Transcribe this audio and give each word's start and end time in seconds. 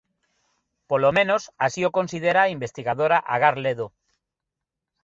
Polo 0.89 1.09
menos 1.17 1.41
así 1.65 1.81
o 1.89 1.93
considera 1.97 2.41
a 2.43 2.51
investigadora 2.55 3.17
Agar 3.33 3.55
Ledo. 3.63 3.87